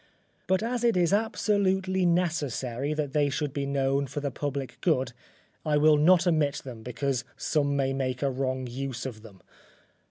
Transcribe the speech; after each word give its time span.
But 0.47 0.63
as 0.63 0.83
it 0.83 0.97
is 0.97 1.13
absolutely 1.13 2.07
necessary 2.07 2.91
that 2.95 3.13
they 3.13 3.29
should 3.29 3.53
be 3.53 3.67
known 3.67 4.07
for 4.07 4.19
the 4.19 4.31
public 4.31 4.79
good, 4.81 5.13
I 5.63 5.77
will 5.77 5.95
not 5.97 6.25
omit 6.25 6.61
them 6.65 6.81
because 6.81 7.23
some 7.37 7.75
may 7.75 7.93
make 7.93 8.23
a 8.23 8.31
wrong 8.31 8.65
use 8.65 9.05
of 9.05 9.21
them. 9.21 9.43